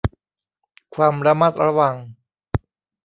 [0.95, 1.95] ความระมัดระวัง